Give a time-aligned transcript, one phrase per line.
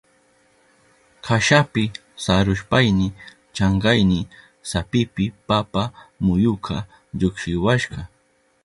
[1.25, 1.83] Kashapi
[2.23, 3.07] sarushpayni
[3.55, 4.19] chankayni
[4.69, 5.83] sapipi papa
[6.25, 6.75] muyuka
[7.19, 7.99] llukshiwashka.